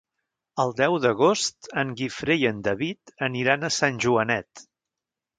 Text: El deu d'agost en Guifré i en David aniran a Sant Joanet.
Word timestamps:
El 0.61 0.71
deu 0.77 0.95
d'agost 1.01 1.67
en 1.81 1.91
Guifré 1.99 2.37
i 2.43 2.47
en 2.51 2.63
David 2.67 3.13
aniran 3.27 3.67
a 3.67 3.73
Sant 3.75 3.99
Joanet. 4.07 4.65